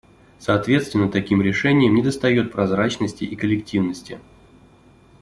Соответственно, 0.39 1.11
таким 1.11 1.43
решениям 1.43 1.93
недостает 1.93 2.51
прозрачности 2.51 3.23
и 3.23 3.35
коллективности. 3.35 4.19